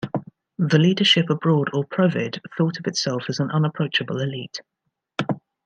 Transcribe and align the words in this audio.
The 0.57 0.79
leadership 0.79 1.29
abroad, 1.29 1.69
or 1.73 1.85
"Provid", 1.85 2.39
thought 2.57 2.79
of 2.79 2.87
itself 2.87 3.25
as 3.29 3.39
an 3.39 3.51
unapproachable 3.51 4.19
elite. 4.19 4.59